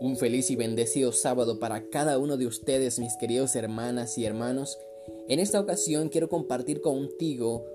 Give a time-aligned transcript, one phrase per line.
[0.00, 4.78] Un feliz y bendecido sábado para cada uno de ustedes, mis queridos hermanas y hermanos.
[5.28, 7.66] En esta ocasión quiero compartir contigo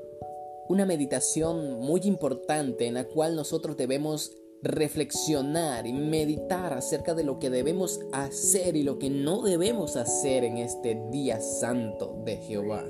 [0.67, 4.31] una meditación muy importante en la cual nosotros debemos
[4.63, 10.43] reflexionar y meditar acerca de lo que debemos hacer y lo que no debemos hacer
[10.43, 12.83] en este día santo de Jehová.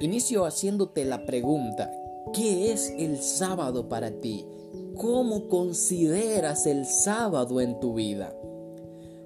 [0.00, 1.90] Inicio haciéndote la pregunta,
[2.34, 4.44] ¿qué es el sábado para ti?
[4.94, 8.37] ¿Cómo consideras el sábado en tu vida?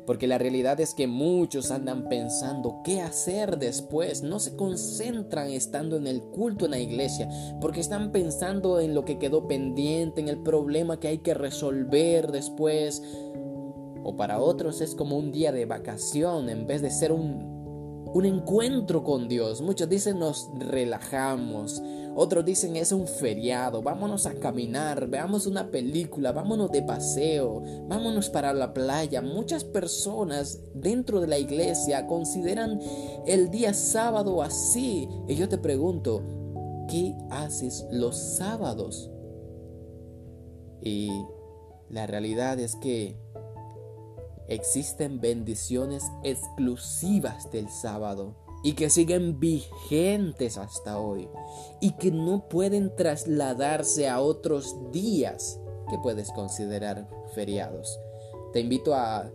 [0.07, 5.97] Porque la realidad es que muchos andan pensando qué hacer después, no se concentran estando
[5.97, 7.29] en el culto en la iglesia,
[7.61, 12.33] porque están pensando en lo que quedó pendiente, en el problema que hay que resolver
[12.33, 13.03] después.
[14.05, 17.52] O para otros es como un día de vacación en vez de ser un
[18.15, 19.63] un encuentro con Dios.
[19.63, 21.83] Muchos dicen nos relajamos,
[22.15, 28.29] otros dicen es un feriado, vámonos a caminar, veamos una película, vámonos de paseo, vámonos
[28.29, 29.23] para la playa.
[29.23, 32.81] Muchas personas dentro de la iglesia consideran
[33.27, 35.09] el día sábado así.
[35.27, 36.23] Y yo te pregunto,
[36.89, 39.11] ¿qué haces los sábados?
[40.83, 41.11] Y
[41.89, 43.17] la realidad es que
[44.55, 51.29] existen bendiciones exclusivas del sábado y que siguen vigentes hasta hoy
[51.81, 57.99] y que no pueden trasladarse a otros días que puedes considerar feriados.
[58.53, 59.31] Te invito a,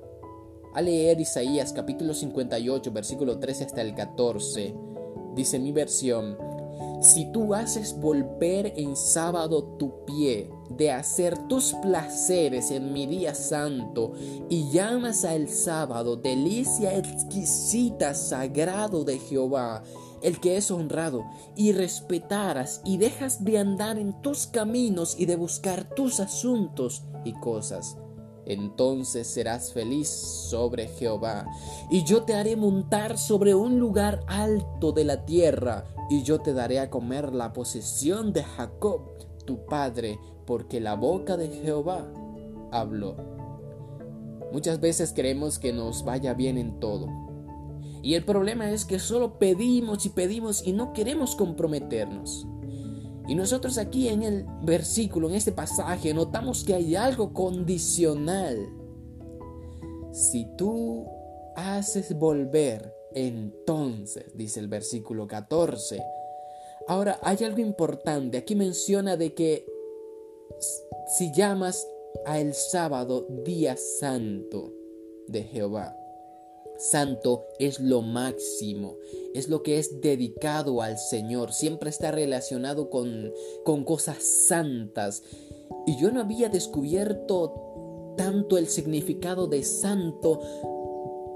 [0.74, 4.76] a leer Isaías capítulo 58 versículo 13 hasta el 14.
[5.36, 6.38] Dice mi versión,
[7.02, 13.36] si tú haces volver en sábado tu pie de hacer tus placeres en mi día
[13.36, 14.14] santo
[14.50, 19.84] y llamas al sábado delicia exquisita sagrado de Jehová,
[20.22, 21.24] el que es honrado,
[21.56, 27.34] y respetaras y dejas de andar en tus caminos y de buscar tus asuntos y
[27.34, 27.98] cosas
[28.48, 31.46] entonces serás feliz sobre Jehová.
[31.90, 36.54] Y yo te haré montar sobre un lugar alto de la tierra, y yo te
[36.54, 39.02] daré a comer la posesión de Jacob,
[39.46, 42.08] tu padre, porque la boca de Jehová
[42.72, 43.16] habló.
[44.54, 47.08] Muchas veces queremos que nos vaya bien en todo.
[48.02, 52.48] Y el problema es que solo pedimos y pedimos y no queremos comprometernos.
[53.28, 58.58] Y nosotros aquí en el versículo, en este pasaje, notamos que hay algo condicional.
[60.14, 61.06] Si tú
[61.56, 66.02] haces volver, entonces, dice el versículo 14.
[66.88, 68.38] Ahora, hay algo importante.
[68.38, 69.66] Aquí menciona de que
[71.18, 71.86] si llamas
[72.26, 74.74] a el sábado día santo
[75.28, 75.96] de Jehová.
[76.78, 78.98] Santo es lo máximo,
[79.34, 83.32] es lo que es dedicado al Señor, siempre está relacionado con,
[83.64, 85.24] con cosas santas.
[85.86, 90.42] Y yo no había descubierto tanto el significado de santo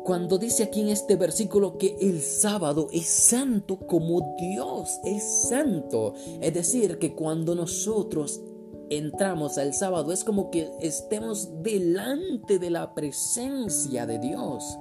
[0.03, 6.13] cuando dice aquí en este versículo que el sábado es santo como Dios es santo.
[6.41, 8.41] Es decir, que cuando nosotros
[8.90, 14.78] entramos al sábado es como que estemos delante de la presencia de Dios.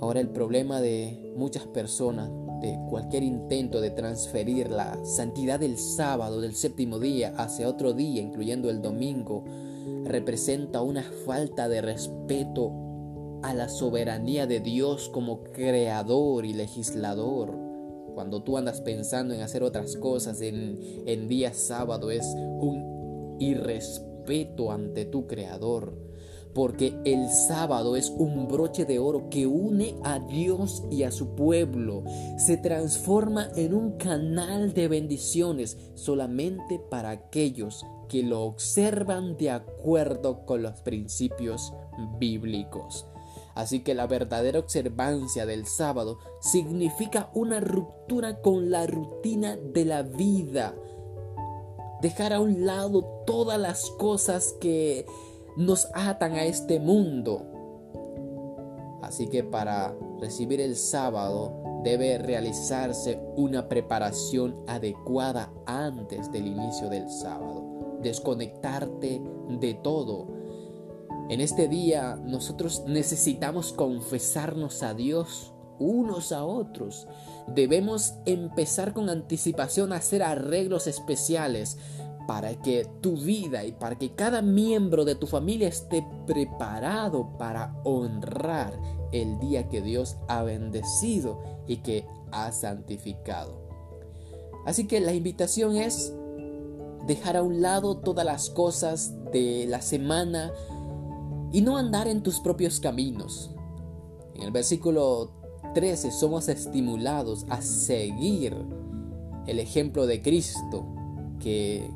[0.00, 6.40] Ahora el problema de muchas personas, de cualquier intento de transferir la santidad del sábado,
[6.40, 9.44] del séptimo día, hacia otro día, incluyendo el domingo,
[10.04, 12.72] representa una falta de respeto
[13.42, 17.56] a la soberanía de Dios como creador y legislador.
[18.14, 24.70] Cuando tú andas pensando en hacer otras cosas en, en día sábado es un irrespeto
[24.70, 26.08] ante tu creador
[26.54, 31.34] porque el sábado es un broche de oro que une a Dios y a su
[31.34, 32.04] pueblo.
[32.38, 40.44] Se transforma en un canal de bendiciones solamente para aquellos que lo observan de acuerdo
[40.46, 41.72] con los principios
[42.18, 43.06] bíblicos.
[43.54, 50.02] Así que la verdadera observancia del sábado significa una ruptura con la rutina de la
[50.02, 50.74] vida.
[52.00, 55.06] Dejar a un lado todas las cosas que
[55.58, 57.44] nos atan a este mundo.
[59.02, 67.10] Así que para recibir el sábado debe realizarse una preparación adecuada antes del inicio del
[67.10, 67.98] sábado.
[68.02, 69.20] Desconectarte
[69.58, 70.28] de todo.
[71.28, 77.08] En este día nosotros necesitamos confesarnos a Dios unos a otros.
[77.48, 81.78] Debemos empezar con anticipación a hacer arreglos especiales
[82.28, 87.74] para que tu vida y para que cada miembro de tu familia esté preparado para
[87.84, 88.78] honrar
[89.12, 93.66] el día que Dios ha bendecido y que ha santificado.
[94.66, 96.12] Así que la invitación es
[97.06, 100.52] dejar a un lado todas las cosas de la semana
[101.50, 103.52] y no andar en tus propios caminos.
[104.34, 105.30] En el versículo
[105.72, 108.54] 13 somos estimulados a seguir
[109.46, 110.84] el ejemplo de Cristo,
[111.40, 111.90] que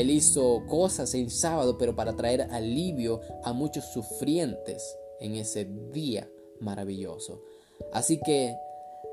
[0.00, 6.30] Él hizo cosas en sábado, pero para traer alivio a muchos sufrientes en ese día
[6.60, 7.42] maravilloso.
[7.92, 8.56] Así que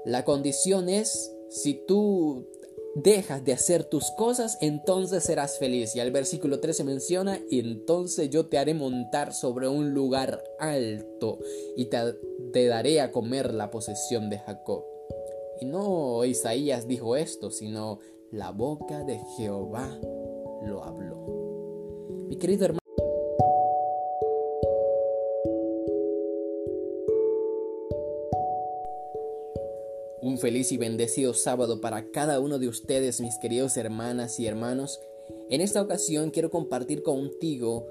[0.06, 2.48] la condición es, si tú
[2.96, 5.96] dejas de hacer tus cosas, entonces serás feliz.
[5.96, 11.40] Y el versículo 13 menciona, y entonces yo te haré montar sobre un lugar alto
[11.76, 14.84] y te daré a comer la posesión de Jacob.
[15.60, 18.00] Y no Isaías dijo esto, sino
[18.32, 20.00] la boca de Jehová
[20.66, 21.16] lo habló.
[22.28, 22.80] Mi querido hermano,
[30.22, 35.02] Un feliz y bendecido sábado para cada uno de ustedes, mis queridos hermanas y hermanos.
[35.50, 37.86] En esta ocasión quiero compartir contigo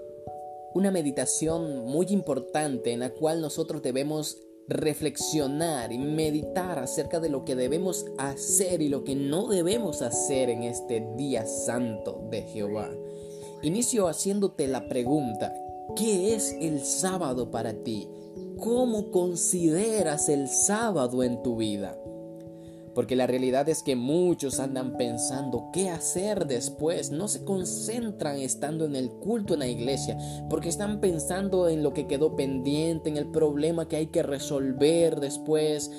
[0.75, 7.45] una meditación muy importante en la cual nosotros debemos reflexionar y meditar acerca de lo
[7.45, 12.91] que debemos hacer y lo que no debemos hacer en este día santo de Jehová.
[13.63, 15.55] Inicio haciéndote la pregunta,
[15.97, 18.09] ¿qué es el sábado para ti?
[18.59, 22.02] ¿Cómo consideras el sábado en tu vida?
[22.95, 27.11] Porque la realidad es que muchos andan pensando qué hacer después.
[27.11, 30.19] No se concentran estando en el culto en la iglesia.
[30.51, 35.21] Porque están pensando en lo que quedó pendiente, en el problema que hay que resolver
[35.21, 35.91] después.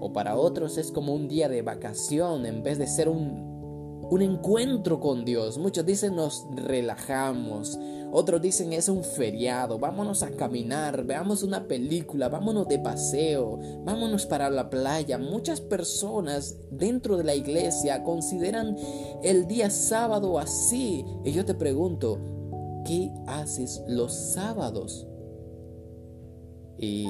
[0.00, 3.49] O para otros es como un día de vacación en vez de ser un,
[4.10, 5.56] un encuentro con Dios.
[5.58, 7.78] Muchos dicen nos relajamos.
[8.12, 14.26] Otros dicen es un feriado, vámonos a caminar, veamos una película, vámonos de paseo, vámonos
[14.26, 15.16] para la playa.
[15.16, 18.76] Muchas personas dentro de la iglesia consideran
[19.22, 21.04] el día sábado así.
[21.24, 22.18] Y yo te pregunto,
[22.84, 25.06] ¿qué haces los sábados?
[26.78, 27.06] Y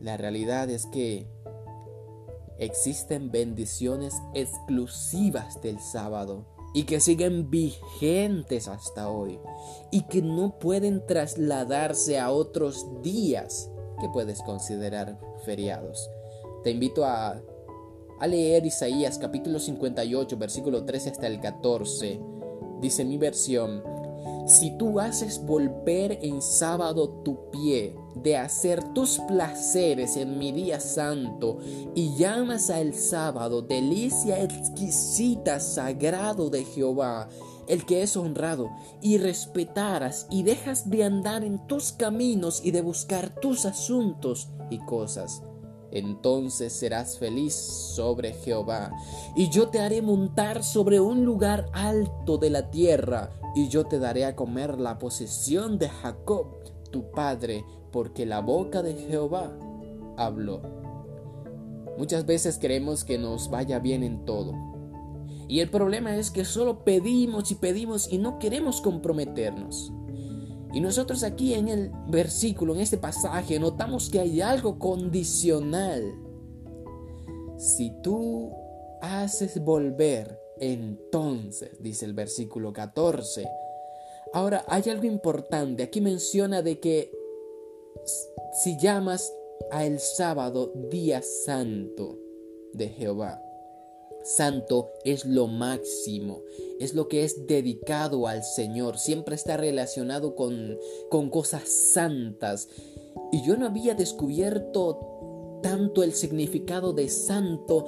[0.00, 1.28] la realidad es que
[2.58, 9.38] existen bendiciones exclusivas del sábado y que siguen vigentes hasta hoy
[9.90, 13.70] y que no pueden trasladarse a otros días
[14.00, 16.10] que puedes considerar feriados.
[16.64, 17.40] Te invito a,
[18.18, 22.20] a leer Isaías capítulo 58 versículo 13 hasta el 14.
[22.80, 23.82] Dice mi versión,
[24.46, 30.80] si tú haces volver en sábado tu pie de hacer tus placeres en mi día
[30.80, 31.58] santo
[31.94, 37.28] y llamas al sábado delicia exquisita sagrado de Jehová,
[37.66, 38.70] el que es honrado,
[39.00, 44.78] y respetaras y dejas de andar en tus caminos y de buscar tus asuntos y
[44.78, 45.42] cosas
[45.94, 48.92] entonces serás feliz sobre Jehová.
[49.36, 53.98] Y yo te haré montar sobre un lugar alto de la tierra, y yo te
[53.98, 56.46] daré a comer la posesión de Jacob,
[56.90, 59.56] tu padre, porque la boca de Jehová
[60.16, 60.62] habló.
[61.96, 64.52] Muchas veces queremos que nos vaya bien en todo.
[65.46, 69.92] Y el problema es que solo pedimos y pedimos y no queremos comprometernos.
[70.72, 76.02] Y nosotros aquí en el versículo, en este pasaje, notamos que hay algo condicional.
[77.58, 78.50] Si tú
[79.00, 83.48] haces volver, entonces, dice el versículo 14.
[84.32, 85.82] Ahora, hay algo importante.
[85.82, 87.10] Aquí menciona de que
[88.62, 89.32] si llamas
[89.70, 92.18] a el sábado día santo
[92.72, 93.40] de Jehová.
[94.24, 96.42] Santo es lo máximo,
[96.80, 100.78] es lo que es dedicado al Señor, siempre está relacionado con,
[101.10, 102.68] con cosas santas.
[103.32, 107.86] Y yo no había descubierto tanto el significado de santo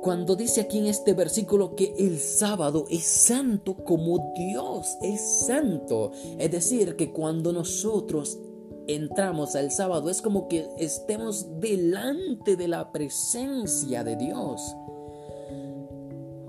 [0.00, 6.12] cuando dice aquí en este versículo que el sábado es santo como Dios es santo.
[6.38, 8.38] Es decir, que cuando nosotros
[8.86, 14.74] entramos al sábado es como que estemos delante de la presencia de Dios.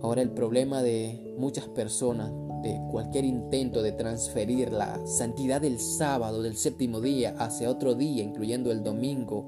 [0.02, 2.32] Ahora el problema de muchas personas,
[2.64, 8.24] de cualquier intento de transferir la santidad del sábado, del séptimo día, hacia otro día,
[8.24, 9.46] incluyendo el domingo,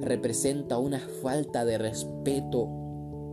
[0.00, 2.85] representa una falta de respeto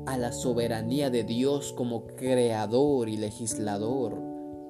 [0.06, 4.22] a la soberanía de Dios como creador y legislador.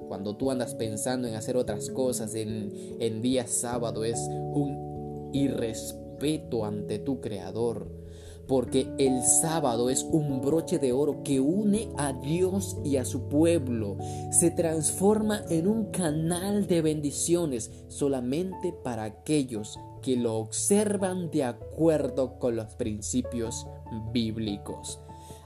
[0.08, 4.20] Cuando tú andas pensando en hacer otras cosas en, en día sábado es
[4.54, 8.04] un irrespeto ante tu creador
[8.48, 13.30] porque el sábado es un broche de oro que une a Dios y a su
[13.30, 13.98] pueblo.
[14.32, 22.38] Se transforma en un canal de bendiciones solamente para aquellos que lo observan de acuerdo
[22.38, 23.66] con los principios
[24.12, 25.00] bíblicos.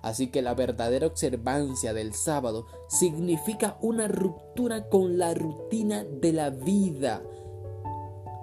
[0.07, 6.49] Así que la verdadera observancia del sábado significa una ruptura con la rutina de la
[6.49, 7.21] vida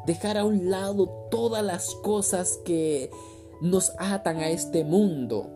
[0.04, 3.10] dejar a un lado todas las cosas que
[3.62, 5.48] nos atan a este mundo.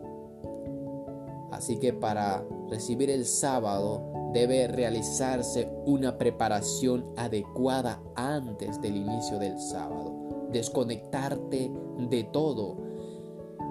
[1.51, 4.01] Así que para recibir el sábado
[4.33, 10.47] debe realizarse una preparación adecuada antes del inicio del sábado.
[10.51, 11.71] Desconectarte
[12.09, 12.88] de todo.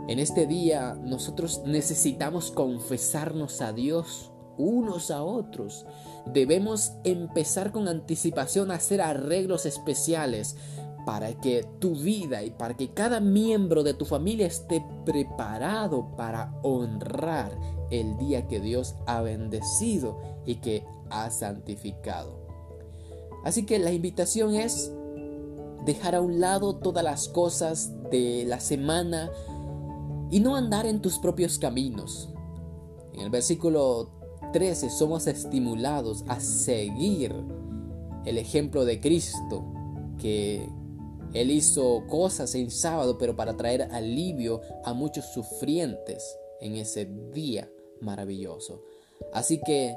[0.08, 5.84] En este día nosotros necesitamos confesarnos a Dios unos a otros.
[6.26, 10.56] Debemos empezar con anticipación a hacer arreglos especiales
[11.04, 16.54] para que tu vida y para que cada miembro de tu familia esté preparado para
[16.62, 17.56] honrar
[17.90, 22.48] el día que Dios ha bendecido y que ha santificado.
[23.44, 24.90] Así que la invitación es
[25.84, 29.30] dejar a un lado todas las cosas de la semana
[30.30, 32.28] y no andar en tus propios caminos.
[33.12, 34.10] En el versículo
[34.52, 37.34] 13 somos estimulados a seguir
[38.24, 39.64] el ejemplo de Cristo,
[40.18, 40.68] que
[41.32, 47.70] Él hizo cosas en sábado, pero para traer alivio a muchos sufrientes en ese día
[48.00, 48.82] maravilloso.
[49.32, 49.96] Así que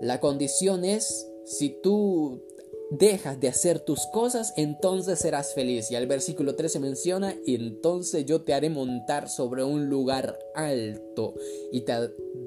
[0.00, 2.42] la condición es, si tú
[2.90, 5.90] dejas de hacer tus cosas, entonces serás feliz.
[5.90, 11.34] Y el versículo 13 menciona, y entonces yo te haré montar sobre un lugar alto
[11.72, 11.94] y te,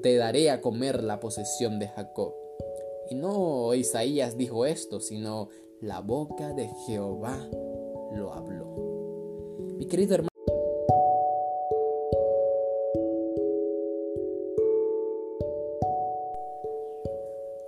[0.02, 2.34] te daré a comer la posesión de Jacob.
[3.10, 5.48] Y no Isaías dijo esto, sino
[5.80, 7.48] la boca de Jehová
[8.14, 8.64] lo habló.
[9.76, 10.33] Mi querido hermano,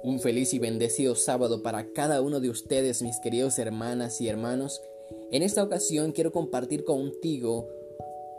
[0.07, 4.81] Un feliz y bendecido sábado para cada uno de ustedes, mis queridos hermanas y hermanos.
[5.33, 7.67] En esta ocasión quiero compartir contigo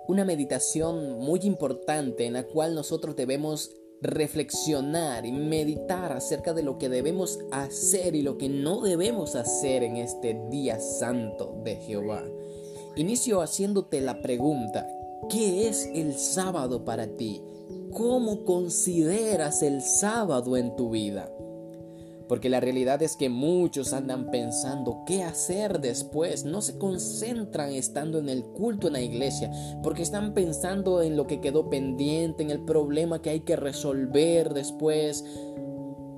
[0.07, 6.77] una meditación muy importante en la cual nosotros debemos reflexionar y meditar acerca de lo
[6.77, 12.23] que debemos hacer y lo que no debemos hacer en este día santo de Jehová.
[12.95, 14.87] Inicio haciéndote la pregunta,
[15.29, 17.41] ¿qué es el sábado para ti?
[17.91, 21.29] ¿Cómo consideras el sábado en tu vida?
[22.27, 26.45] Porque la realidad es que muchos andan pensando qué hacer después.
[26.45, 29.51] No se concentran estando en el culto en la iglesia.
[29.83, 34.53] Porque están pensando en lo que quedó pendiente, en el problema que hay que resolver
[34.53, 35.23] después.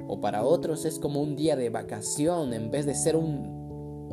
[0.08, 3.59] O para otros es como un día de vacación en vez de ser un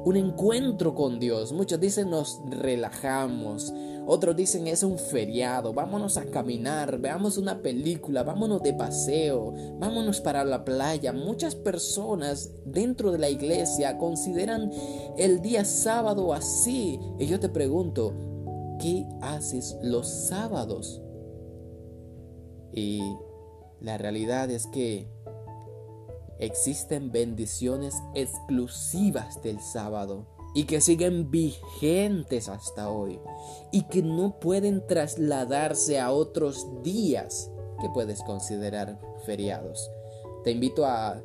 [0.07, 1.53] un encuentro con Dios.
[1.53, 3.75] Muchos dicen nos relajamos,
[4.07, 10.21] otros dicen es un feriado, vámonos a caminar, veamos una película, vámonos de paseo, vámonos
[10.21, 11.13] para la playa.
[11.13, 14.71] Muchas personas dentro de la iglesia consideran
[15.19, 17.01] el día sábado así.
[17.19, 18.15] Y yo te pregunto,
[18.79, 21.03] ¿qué haces los sábados?
[22.73, 23.01] Y
[23.81, 25.16] la realidad es que
[26.39, 33.21] existen bendiciones exclusivas del sábado y que siguen vigentes hasta hoy
[33.73, 37.51] y que no pueden trasladarse a otros días
[37.81, 39.91] que puedes considerar feriados.
[40.45, 41.23] Te invito a,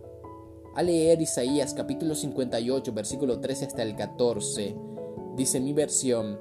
[0.75, 4.75] a leer Isaías capítulo 58 versículo 13 hasta el 14.
[5.35, 6.37] Dice mi versión,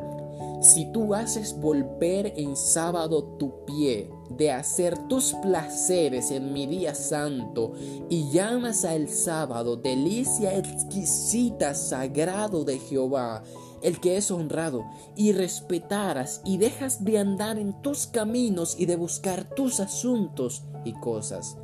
[0.61, 6.95] si tú haces volver en sábado tu pie de hacer tus placeres en mi día
[6.95, 7.73] santo
[8.09, 13.43] y llamas a el sábado delicia exquisita sagrado de Jehová,
[13.83, 14.85] el que es honrado,
[15.17, 20.93] y respetaras y dejas de andar en tus caminos y de buscar tus asuntos y
[20.93, 21.57] cosas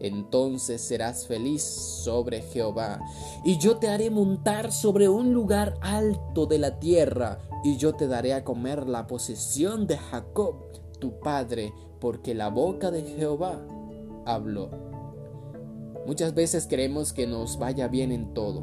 [0.00, 3.00] entonces serás feliz sobre Jehová.
[3.44, 8.06] Y yo te haré montar sobre un lugar alto de la tierra, y yo te
[8.06, 10.56] daré a comer la posesión de Jacob,
[10.98, 13.66] tu padre, porque la boca de Jehová
[14.26, 14.70] habló.
[16.06, 18.60] Muchas veces queremos que nos vaya bien en todo.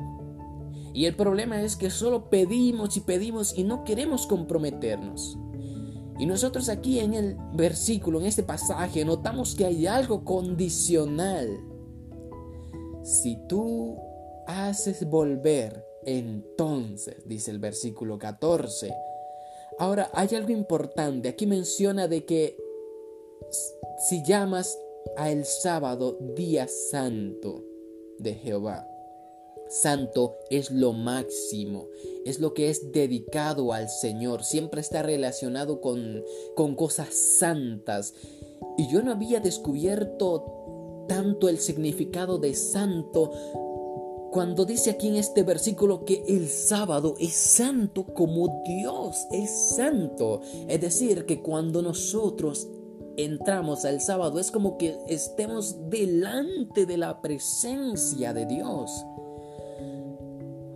[0.94, 5.38] Y el problema es que solo pedimos y pedimos y no queremos comprometernos.
[6.20, 11.60] Y nosotros aquí en el versículo, en este pasaje, notamos que hay algo condicional.
[13.04, 13.98] Si tú
[14.46, 18.94] haces volver, entonces, dice el versículo 14.
[19.80, 21.30] Ahora, hay algo importante.
[21.30, 22.58] Aquí menciona de que
[24.10, 24.78] si llamas
[25.18, 27.64] a el sábado día santo
[28.20, 28.91] de Jehová.
[29.72, 31.88] Santo es lo máximo,
[32.26, 36.24] es lo que es dedicado al Señor, siempre está relacionado con,
[36.56, 38.14] con cosas santas.
[38.78, 43.32] Y yo no había descubierto tanto el significado de santo
[44.32, 50.42] cuando dice aquí en este versículo que el sábado es santo como Dios es santo.
[50.68, 52.70] Es decir, que cuando nosotros
[53.18, 59.06] entramos al sábado es como que estemos delante de la presencia de Dios.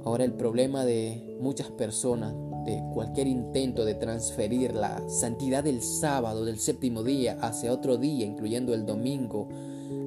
[0.06, 6.46] Ahora el problema de muchas personas, de cualquier intento de transferir la santidad del sábado,
[6.46, 9.50] del séptimo día, hacia otro día, incluyendo el domingo,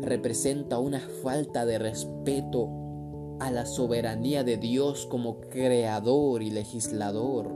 [0.03, 2.71] representa una falta de respeto
[3.41, 7.53] a la soberanía de Dios como creador y legislador.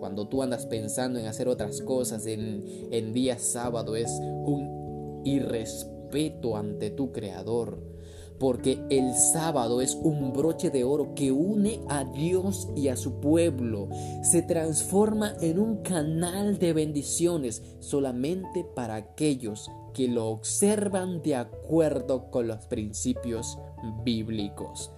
[0.00, 4.10] Cuando tú andas pensando en hacer otras cosas en, día sábado es
[4.44, 7.95] un irrespeto ante tu creador
[8.38, 13.20] porque el sábado es un broche de oro que une a Dios y a su
[13.20, 13.88] pueblo.
[14.22, 22.30] Se transforma en un canal de bendiciones solamente para aquellos que lo observan de acuerdo
[22.30, 23.58] con los principios
[24.04, 24.90] bíblicos.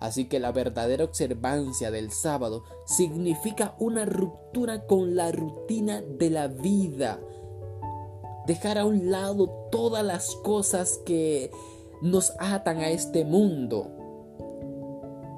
[0.00, 6.48] Así que la verdadera observancia del sábado significa una ruptura con la rutina de la
[6.48, 7.20] vida.
[8.46, 11.50] Dejar a un lado todas las cosas que
[12.02, 13.90] nos atan a este mundo.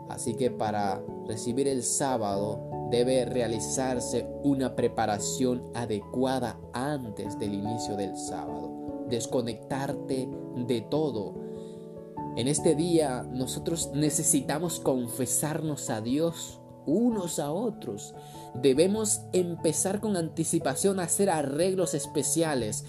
[0.09, 8.17] Así que para recibir el sábado debe realizarse una preparación adecuada antes del inicio del
[8.17, 9.07] sábado.
[9.09, 10.29] Desconectarte
[10.67, 11.35] de todo.
[12.37, 18.15] En este día nosotros necesitamos confesarnos a Dios unos a otros.
[18.55, 22.85] Debemos empezar con anticipación a hacer arreglos especiales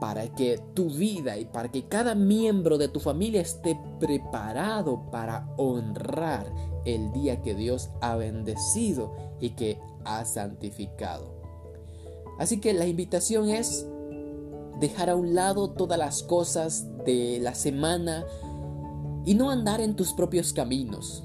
[0.00, 5.48] para que tu vida y para que cada miembro de tu familia esté preparado para
[5.56, 6.52] honrar
[6.84, 11.34] el día que Dios ha bendecido y que ha santificado.
[12.38, 13.86] Así que la invitación es
[14.80, 18.24] dejar a un lado todas las cosas de la semana
[19.24, 21.24] y no andar en tus propios caminos.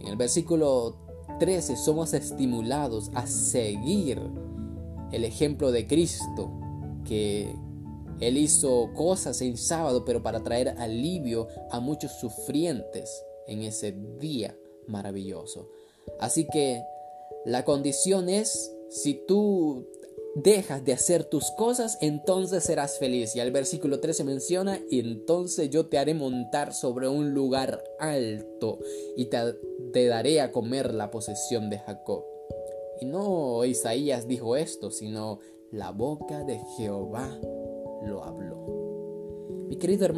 [0.00, 0.96] En el versículo
[1.38, 4.20] 13 somos estimulados a seguir
[5.12, 6.50] el ejemplo de Cristo
[7.04, 7.54] que
[8.20, 14.56] él hizo cosas en sábado, pero para traer alivio a muchos sufrientes en ese día
[14.86, 15.68] maravilloso.
[16.20, 16.82] Así que
[17.44, 19.86] la condición es, si tú
[20.36, 23.34] dejas de hacer tus cosas, entonces serás feliz.
[23.34, 28.78] Y el versículo 13 menciona, y entonces yo te haré montar sobre un lugar alto
[29.16, 32.24] y te daré a comer la posesión de Jacob.
[33.00, 35.38] Y no Isaías dijo esto, sino
[35.70, 37.38] la boca de Jehová
[38.06, 38.56] lo habló.
[39.68, 40.14] Mi querido hermano,